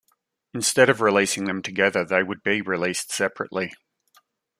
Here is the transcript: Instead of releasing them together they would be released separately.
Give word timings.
Instead 0.55 0.89
of 0.89 0.99
releasing 0.99 1.45
them 1.45 1.61
together 1.61 2.03
they 2.03 2.23
would 2.23 2.41
be 2.41 2.59
released 2.59 3.11
separately. 3.11 3.71